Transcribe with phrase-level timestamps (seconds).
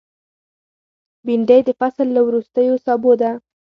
[1.25, 3.31] بېنډۍ د فصل له وروستیو سابو ده